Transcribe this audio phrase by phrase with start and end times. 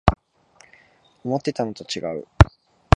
[1.23, 2.27] 思ってたのとちがう